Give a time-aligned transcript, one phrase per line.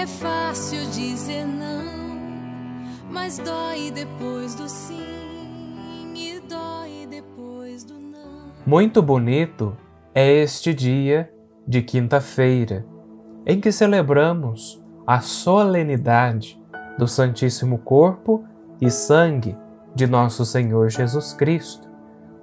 [0.00, 1.84] é fácil dizer não,
[3.10, 8.50] mas dói depois do sim e dói depois do não.
[8.66, 9.76] Muito bonito
[10.14, 11.30] é este dia
[11.66, 12.86] de quinta-feira,
[13.44, 16.58] em que celebramos a solenidade
[16.96, 18.42] do Santíssimo Corpo
[18.80, 19.54] e Sangue
[19.94, 21.86] de Nosso Senhor Jesus Cristo,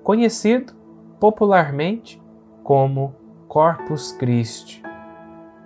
[0.04, 0.74] conhecido
[1.20, 2.22] popularmente
[2.64, 3.16] como
[3.48, 4.84] Corpus Christi.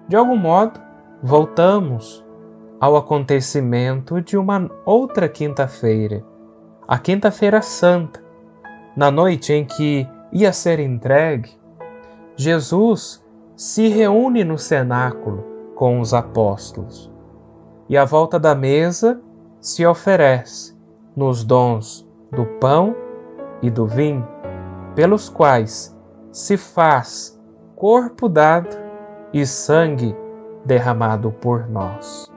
[0.07, 0.90] De algum modo,
[1.23, 2.25] voltamos
[2.79, 6.25] ao acontecimento de uma outra quinta-feira,
[6.87, 8.23] a Quinta-feira Santa,
[8.95, 11.51] na noite em que ia ser entregue,
[12.35, 13.23] Jesus
[13.55, 17.11] se reúne no cenáculo com os apóstolos
[17.87, 19.21] e, à volta da mesa,
[19.59, 20.75] se oferece
[21.15, 22.95] nos dons do pão
[23.61, 24.27] e do vinho,
[24.95, 25.95] pelos quais
[26.31, 27.39] se faz
[27.75, 28.75] corpo dado
[29.31, 30.15] e sangue
[30.65, 32.30] derramado por nós.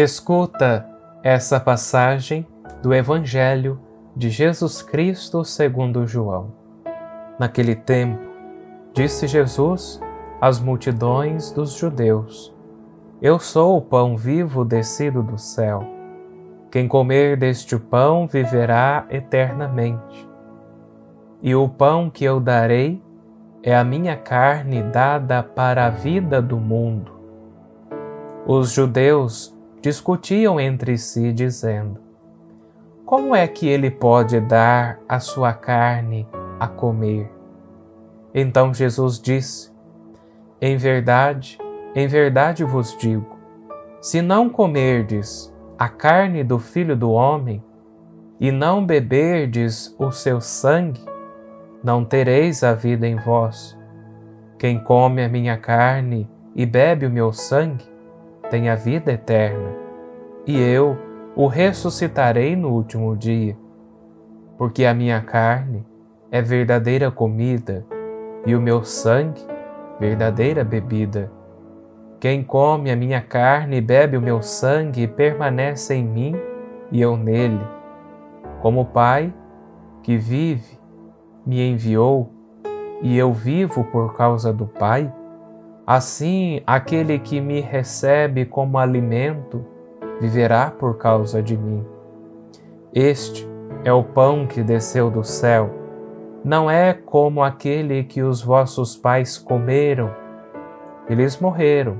[0.00, 0.88] Escuta
[1.24, 2.46] essa passagem
[2.80, 3.80] do Evangelho
[4.14, 6.52] de Jesus Cristo segundo João.
[7.36, 8.22] Naquele tempo,
[8.94, 10.00] disse Jesus
[10.40, 12.54] às multidões dos judeus:
[13.20, 15.82] Eu sou o pão vivo descido do céu.
[16.70, 20.30] Quem comer deste pão viverá eternamente.
[21.42, 23.02] E o pão que eu darei
[23.64, 27.10] é a minha carne dada para a vida do mundo.
[28.46, 32.00] Os judeus discutiam entre si, dizendo:
[33.04, 36.26] Como é que ele pode dar a sua carne
[36.58, 37.30] a comer?
[38.34, 39.72] Então Jesus disse:
[40.60, 41.58] Em verdade,
[41.94, 43.36] em verdade vos digo:
[44.00, 47.62] se não comerdes a carne do Filho do Homem
[48.38, 51.04] e não beberdes o seu sangue,
[51.82, 53.76] não tereis a vida em vós.
[54.58, 57.84] Quem come a minha carne e bebe o meu sangue,
[58.50, 59.70] tem a vida eterna,
[60.46, 60.96] e eu
[61.36, 63.56] o ressuscitarei no último dia.
[64.56, 65.86] Porque a minha carne
[66.30, 67.86] é verdadeira comida
[68.44, 69.40] e o meu sangue
[70.00, 71.30] verdadeira bebida.
[72.20, 76.36] Quem come a minha carne e bebe o meu sangue permanece em mim
[76.90, 77.60] e eu nele.
[78.60, 79.32] Como o Pai,
[80.02, 80.78] que vive,
[81.46, 82.32] me enviou,
[83.00, 85.12] e eu vivo por causa do Pai,
[85.90, 89.64] Assim, aquele que me recebe como alimento
[90.20, 91.82] viverá por causa de mim.
[92.92, 93.48] Este
[93.84, 95.70] é o pão que desceu do céu.
[96.44, 100.14] Não é como aquele que os vossos pais comeram.
[101.08, 101.96] Eles morreram.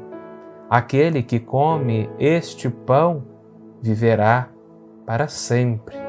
[0.69, 3.25] Aquele que come este pão
[3.81, 4.51] viverá
[5.07, 6.08] para sempre.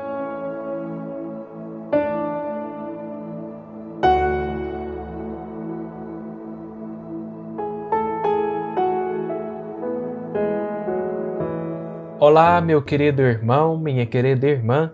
[12.21, 14.91] Olá, meu querido irmão, minha querida irmã,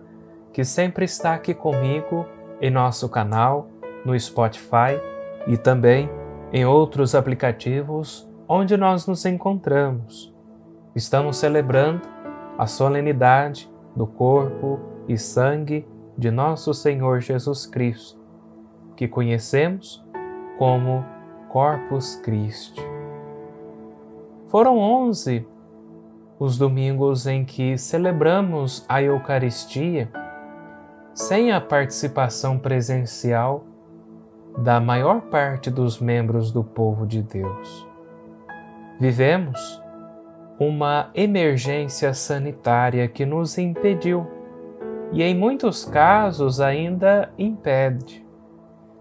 [0.54, 2.24] que sempre está aqui comigo
[2.62, 3.68] em nosso canal,
[4.06, 5.02] no Spotify
[5.48, 6.08] e também
[6.54, 10.32] em outros aplicativos onde nós nos encontramos.
[10.96, 12.08] Estamos celebrando
[12.60, 15.84] a solenidade do corpo e sangue
[16.16, 18.22] de nosso Senhor Jesus Cristo,
[18.96, 20.06] que conhecemos
[20.60, 21.04] como
[21.50, 22.84] Corpus Christi.
[24.48, 25.44] Foram onze
[26.38, 30.10] os domingos em que celebramos a Eucaristia
[31.14, 33.64] sem a participação presencial
[34.58, 37.88] da maior parte dos membros do povo de Deus.
[39.00, 39.82] Vivemos
[40.60, 44.28] uma emergência sanitária que nos impediu,
[45.12, 48.26] e em muitos casos ainda impede,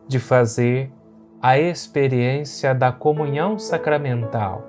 [0.06, 0.92] de fazer
[1.40, 4.62] a experiência da comunhão sacramental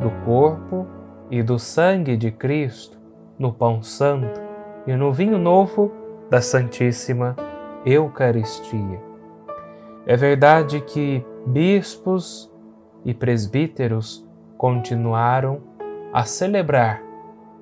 [0.00, 0.86] do corpo
[1.30, 2.98] e do sangue de Cristo
[3.38, 4.40] no pão santo
[4.86, 5.92] e no vinho novo
[6.30, 7.36] da Santíssima
[7.84, 9.00] Eucaristia.
[10.06, 12.52] É verdade que bispos
[13.04, 14.26] e presbíteros
[14.56, 15.60] continuaram
[16.12, 17.02] a celebrar,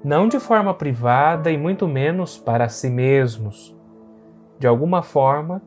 [0.03, 3.77] não de forma privada e muito menos para si mesmos.
[4.59, 5.61] De alguma forma,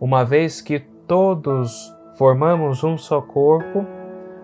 [0.00, 3.84] uma vez que todos formamos um só corpo,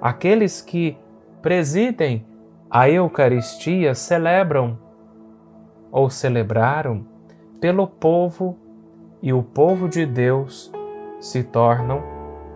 [0.01, 0.97] aqueles que
[1.41, 2.27] presidem
[2.71, 4.79] a Eucaristia celebram
[5.91, 7.07] ou celebraram
[7.61, 8.59] pelo povo
[9.23, 10.71] e o povo de Deus
[11.21, 12.03] se tornam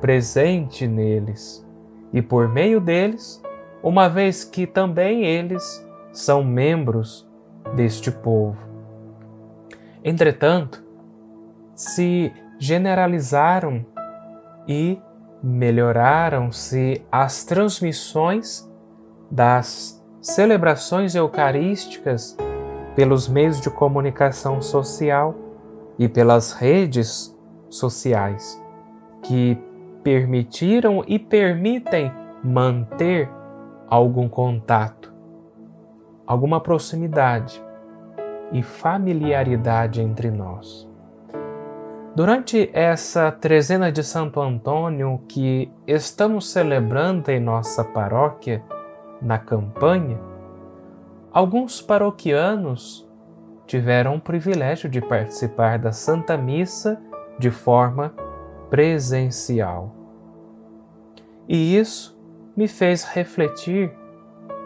[0.01, 1.67] presente neles
[2.13, 3.43] e por meio deles,
[3.83, 7.29] uma vez que também eles são membros
[7.75, 8.59] deste povo.
[10.03, 10.85] Entretanto,
[11.75, 13.87] se generalizaram
[14.67, 15.01] e
[15.43, 18.71] melhoraram-se as transmissões
[19.31, 22.37] das celebrações eucarísticas
[22.95, 25.35] pelos meios de comunicação social
[25.99, 27.37] e pelas redes
[27.69, 28.63] sociais,
[29.23, 29.59] que
[30.03, 32.13] permitiram e permitem
[32.43, 33.31] manter
[33.89, 35.13] algum contato,
[36.27, 37.63] alguma proximidade
[38.53, 40.89] e familiaridade entre nós.
[42.15, 48.63] Durante essa trezena de Santo Antônio que estamos celebrando em nossa paróquia,
[49.21, 50.19] na campanha,
[51.33, 53.09] alguns paroquianos
[53.67, 57.01] tiveram o privilégio de participar da Santa Missa
[57.39, 58.13] de forma
[58.69, 59.95] presencial.
[61.49, 62.19] E isso
[62.57, 63.93] me fez refletir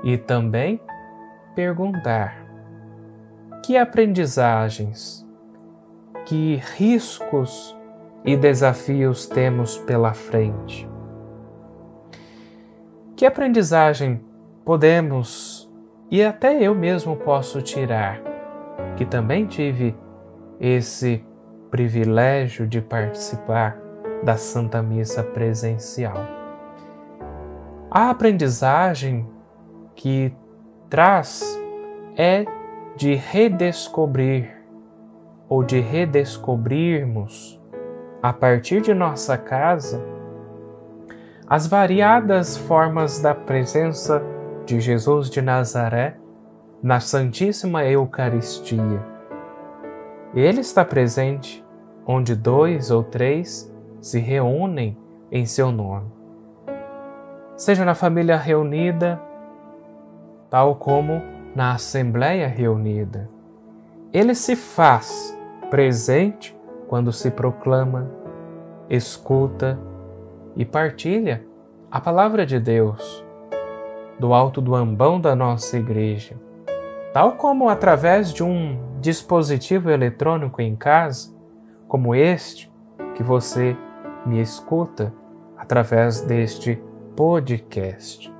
[0.02, 0.80] e também
[1.54, 2.46] perguntar:
[3.62, 5.26] que aprendizagens,
[6.24, 7.76] que riscos
[8.24, 10.88] e desafios temos pela frente?
[13.16, 14.23] Que aprendizagem
[14.64, 15.70] podemos
[16.10, 18.20] e até eu mesmo posso tirar,
[18.96, 19.96] que também tive
[20.60, 21.24] esse
[21.70, 23.76] privilégio de participar
[24.22, 26.16] da Santa Missa presencial.
[27.90, 29.28] A aprendizagem
[29.94, 30.32] que
[30.88, 31.60] traz
[32.16, 32.44] é
[32.96, 34.56] de redescobrir
[35.48, 37.60] ou de redescobrirmos
[38.22, 40.02] a partir de nossa casa
[41.46, 44.22] as variadas formas da presença
[44.64, 46.16] de Jesus de Nazaré
[46.82, 49.02] na Santíssima Eucaristia.
[50.34, 51.64] Ele está presente
[52.06, 54.96] onde dois ou três se reúnem
[55.30, 56.10] em seu nome.
[57.56, 59.20] Seja na família reunida,
[60.50, 61.22] tal como
[61.54, 63.30] na Assembleia reunida.
[64.12, 65.38] Ele se faz
[65.70, 66.56] presente
[66.88, 68.10] quando se proclama,
[68.88, 69.78] escuta
[70.56, 71.44] e partilha
[71.90, 73.23] a palavra de Deus
[74.18, 76.36] do alto do ambão da nossa igreja,
[77.12, 81.34] tal como através de um dispositivo eletrônico em casa,
[81.88, 82.72] como este
[83.14, 83.76] que você
[84.24, 85.12] me escuta
[85.56, 86.82] através deste
[87.14, 88.32] podcast.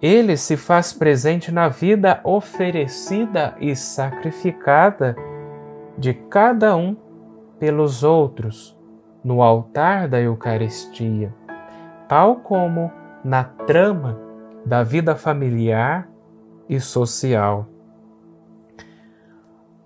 [0.00, 5.16] Ele se faz presente na vida oferecida e sacrificada
[5.96, 6.96] de cada um
[7.58, 8.78] pelos outros
[9.24, 11.34] no altar da Eucaristia,
[12.06, 12.92] tal como
[13.24, 14.18] na trama
[14.64, 16.08] da vida familiar
[16.68, 17.68] e social.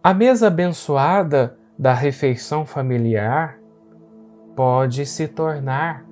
[0.02, 3.58] A mesa abençoada da refeição familiar
[4.54, 6.04] pode se tornar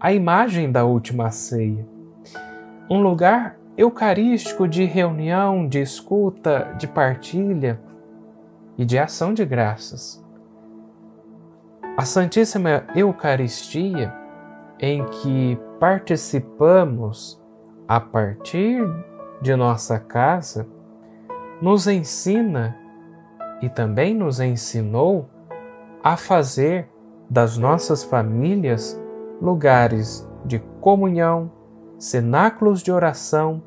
[0.00, 1.86] a imagem da última ceia,
[2.90, 7.80] um lugar eucarístico de reunião, de escuta, de partilha
[8.78, 10.24] e de ação de graças.
[11.96, 14.12] A Santíssima Eucaristia,
[14.80, 17.40] em que participamos
[17.86, 18.82] a partir
[19.40, 20.66] de nossa casa,
[21.60, 22.76] nos ensina
[23.60, 25.28] e também nos ensinou
[26.02, 26.88] a fazer
[27.28, 29.00] das nossas famílias
[29.40, 31.50] lugares de comunhão,
[31.98, 33.62] cenáculos de oração,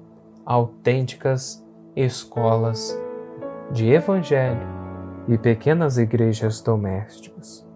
[0.45, 2.97] autênticas escolas
[3.71, 4.67] de evangelho
[5.27, 7.67] e pequenas igrejas domésticas.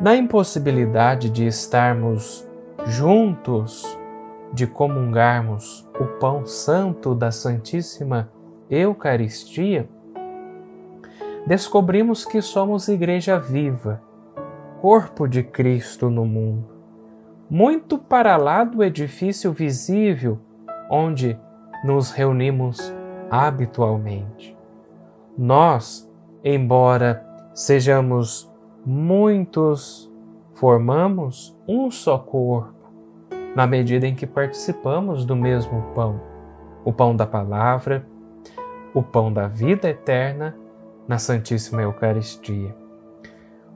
[0.00, 2.46] Na impossibilidade de estarmos
[2.86, 3.98] juntos
[4.52, 8.30] de comungarmos o pão santo da Santíssima
[8.68, 9.88] Eucaristia,
[11.46, 14.02] descobrimos que somos igreja viva,
[14.80, 16.68] corpo de Cristo no mundo,
[17.48, 20.38] muito para lá do edifício visível
[20.90, 21.38] onde
[21.84, 22.92] nos reunimos
[23.30, 24.56] habitualmente.
[25.36, 26.10] Nós,
[26.44, 28.50] embora sejamos
[28.84, 30.10] muitos,
[30.54, 32.81] formamos um só corpo,
[33.54, 36.20] na medida em que participamos do mesmo pão,
[36.84, 38.06] o pão da palavra,
[38.94, 40.56] o pão da vida eterna
[41.06, 42.74] na Santíssima Eucaristia.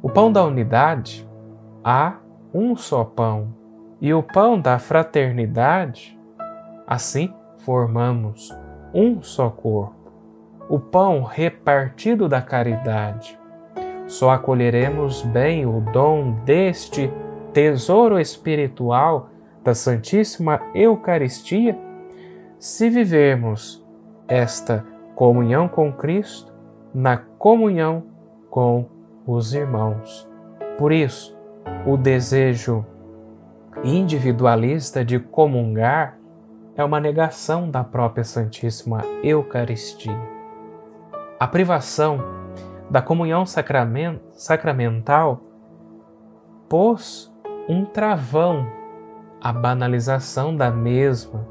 [0.02, 1.28] O pão da unidade,
[1.85, 2.16] há
[2.52, 3.54] um só pão,
[4.00, 6.18] e o pão da fraternidade,
[6.87, 8.56] assim formamos
[8.95, 10.12] um só corpo.
[10.68, 13.38] O pão repartido da caridade.
[14.06, 17.11] Só acolheremos bem o dom deste
[17.52, 19.30] tesouro espiritual
[19.67, 21.77] da Santíssima Eucaristia
[22.57, 23.85] se vivermos
[24.29, 26.55] esta comunhão com Cristo
[26.95, 28.05] na comunhão
[28.49, 28.87] com
[29.27, 30.31] os irmãos.
[30.79, 31.37] Por isso,
[31.85, 32.87] o desejo
[33.83, 36.17] individualista de comungar
[36.77, 40.17] é uma negação da própria Santíssima Eucaristia.
[41.41, 42.21] A privação
[42.89, 45.41] da comunhão sacramental
[46.69, 47.35] pôs
[47.69, 48.86] um travão
[49.47, 51.47] à banalização da mesma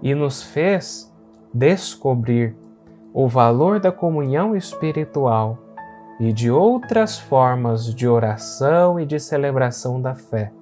[0.00, 1.12] e nos fez
[1.52, 2.56] descobrir
[3.12, 5.58] o valor da comunhão espiritual
[6.20, 10.52] e de outras formas de oração e de celebração da fé.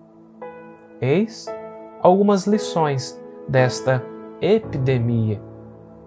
[1.03, 1.55] Eis
[2.01, 4.03] algumas lições desta
[4.41, 5.43] epidemia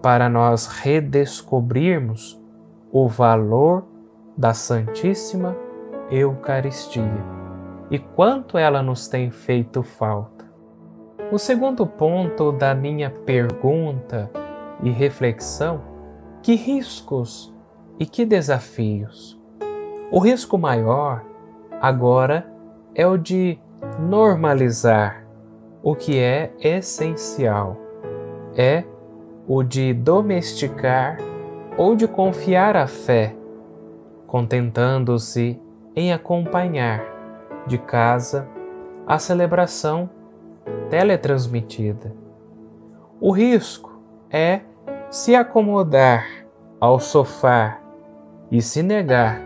[0.01, 2.41] para nós redescobrirmos
[2.91, 3.85] o valor
[4.35, 5.55] da Santíssima
[6.09, 7.23] Eucaristia
[7.91, 10.46] e quanto ela nos tem feito falta.
[11.29, 14.31] O segundo ponto da minha pergunta
[14.81, 15.81] e reflexão
[16.41, 17.53] que riscos
[17.99, 19.37] e que desafios?
[20.09, 21.25] O risco maior
[21.81, 22.49] agora
[22.95, 23.59] é o de
[23.99, 25.27] normalizar
[25.83, 27.75] o que é essencial,
[28.55, 28.85] é
[29.45, 31.17] o de domesticar
[31.77, 33.35] ou de confiar a fé,
[34.25, 35.61] contentando-se
[35.93, 37.03] em acompanhar
[37.67, 38.47] de casa
[39.05, 40.09] a celebração
[40.89, 42.13] teletransmitida.
[43.19, 44.61] O risco é
[45.09, 46.25] se acomodar
[46.79, 47.79] ao sofá
[48.51, 49.41] e se negar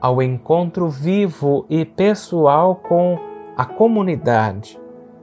[0.00, 3.18] ao encontro vivo e pessoal com
[3.56, 4.80] a comunidade,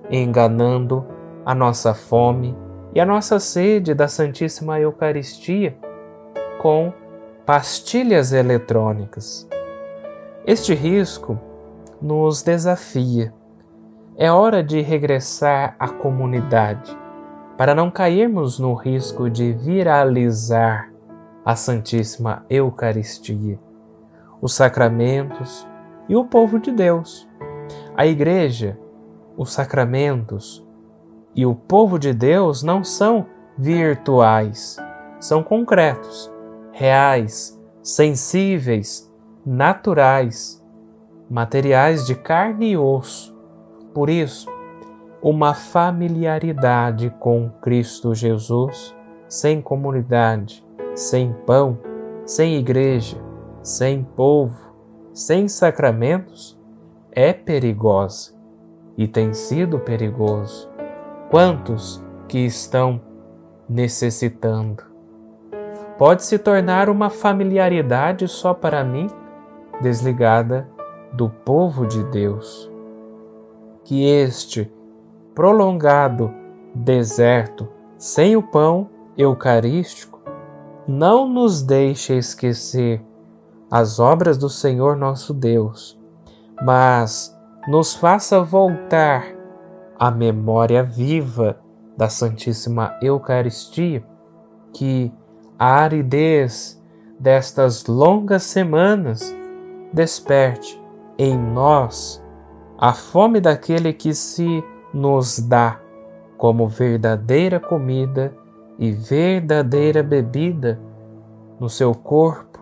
[0.09, 1.05] enganando
[1.45, 2.55] a nossa fome
[2.93, 5.77] e a nossa sede da Santíssima Eucaristia
[6.59, 6.93] com
[7.45, 9.47] pastilhas eletrônicas.
[10.45, 11.39] Este risco
[12.01, 13.33] nos desafia.
[14.17, 16.97] É hora de regressar à comunidade
[17.57, 20.91] para não cairmos no risco de viralizar
[21.45, 23.57] a Santíssima Eucaristia,
[24.41, 25.65] os sacramentos
[26.09, 27.27] e o povo de Deus.
[27.95, 28.77] A Igreja,
[29.37, 30.67] os sacramentos
[31.33, 33.25] e o povo de Deus não são
[33.57, 34.75] virtuais,
[35.21, 36.29] são concretos,
[36.73, 39.09] reais, sensíveis,
[39.45, 40.61] naturais,
[41.29, 43.40] materiais de carne e osso.
[43.93, 44.47] Por isso,
[45.21, 48.95] uma familiaridade com Cristo Jesus,
[49.27, 51.77] sem comunidade, sem pão,
[52.25, 53.17] sem igreja,
[53.61, 54.57] sem povo,
[55.13, 56.59] sem sacramentos,
[57.11, 58.33] é perigosa
[58.97, 60.69] e tem sido perigoso.
[61.29, 63.01] Quantos que estão
[63.67, 64.83] necessitando?
[65.97, 69.07] Pode se tornar uma familiaridade só para mim,
[69.81, 70.67] desligada
[71.13, 72.70] do povo de Deus.
[73.83, 74.71] Que este
[75.33, 76.33] prolongado
[76.73, 80.19] deserto sem o pão eucarístico
[80.87, 83.03] não nos deixe esquecer
[83.69, 85.99] as obras do Senhor nosso Deus,
[86.61, 89.25] mas nos faça voltar
[89.97, 91.59] à memória viva
[91.95, 94.03] da Santíssima Eucaristia,
[94.73, 95.11] que
[95.57, 96.81] a aridez
[97.19, 99.33] destas longas semanas
[99.93, 100.81] desperte
[101.17, 102.20] em nós
[102.81, 105.79] a fome daquele que se nos dá
[106.35, 108.35] como verdadeira comida
[108.79, 110.79] e verdadeira bebida
[111.59, 112.59] no seu corpo,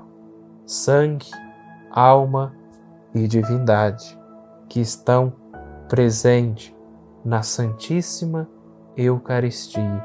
[0.66, 1.32] sangue,
[1.90, 2.54] alma
[3.16, 4.20] e divindade
[4.68, 5.32] que estão
[5.88, 6.76] presentes
[7.24, 8.46] na Santíssima
[8.98, 10.04] Eucaristia.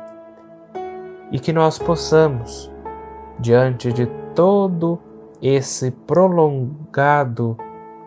[1.32, 2.70] E que nós possamos,
[3.40, 5.00] diante de todo
[5.42, 7.56] esse prolongado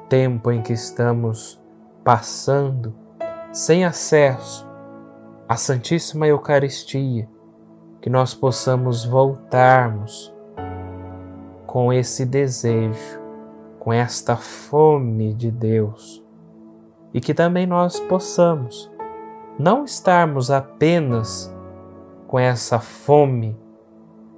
[0.08, 1.62] tempo em que estamos
[2.08, 2.96] passando,
[3.52, 4.66] sem acesso
[5.46, 7.28] à Santíssima Eucaristia,
[8.00, 10.34] que nós possamos voltarmos
[11.66, 13.20] com esse desejo,
[13.78, 16.26] com esta fome de Deus,
[17.14, 18.90] e que também nós possamos
[19.60, 21.54] não estarmos apenas
[22.26, 23.60] com essa fome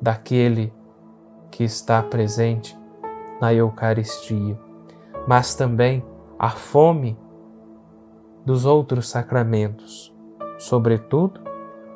[0.01, 0.73] daquele
[1.51, 2.75] que está presente
[3.39, 4.59] na Eucaristia,
[5.27, 6.03] mas também
[6.39, 7.15] a fome
[8.49, 10.11] dos outros sacramentos,
[10.57, 11.39] sobretudo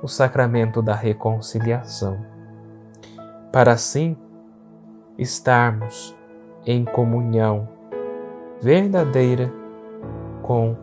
[0.04, 2.24] o sacramento da reconciliação,
[3.52, 4.16] para assim
[5.18, 6.16] estarmos
[6.64, 7.68] em comunhão
[8.62, 9.52] verdadeira
[10.44, 10.78] com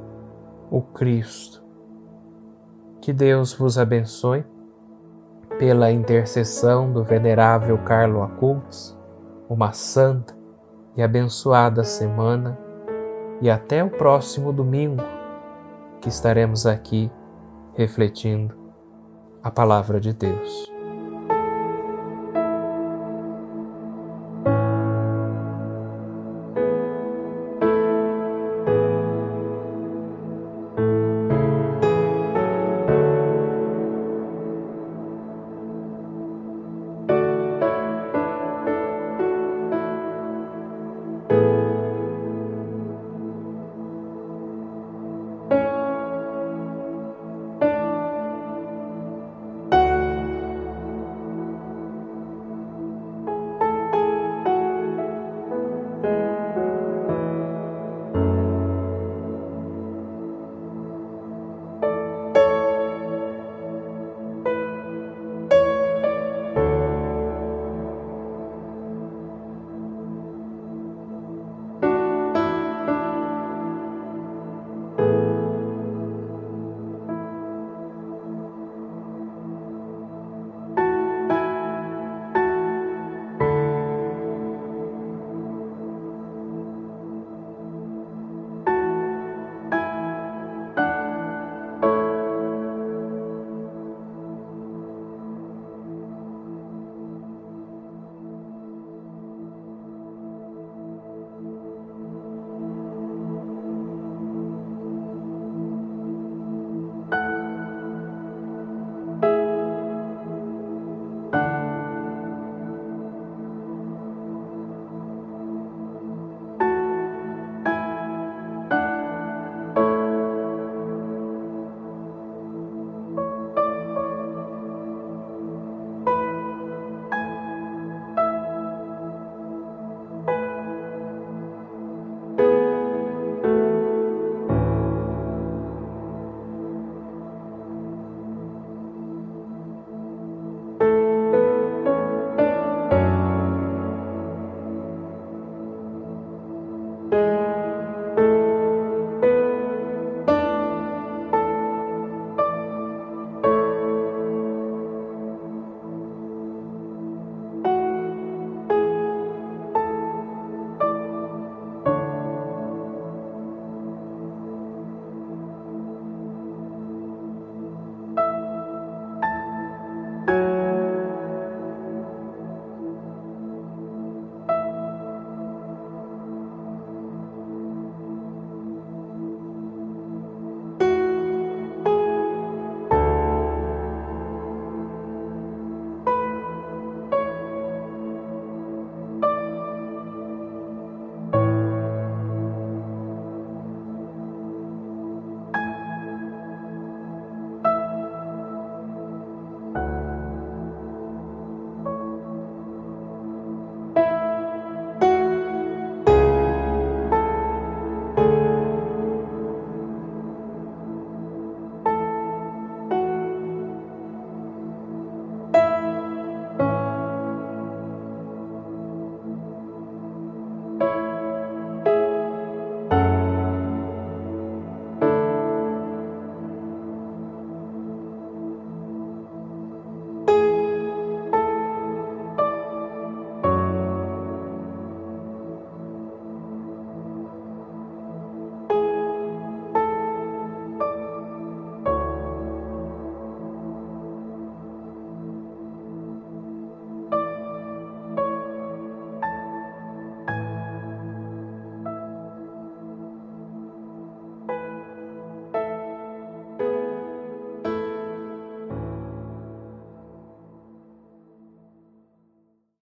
[0.73, 1.63] o Cristo.
[3.01, 4.45] Que Deus vos abençoe
[5.57, 8.99] pela intercessão do venerável Carlo Acultes,
[9.49, 10.37] uma santa
[10.97, 12.59] e abençoada semana
[13.41, 15.20] e até o próximo domingo
[16.01, 17.11] que estaremos aqui
[17.77, 18.55] refletindo
[19.43, 20.80] a palavra de Deus.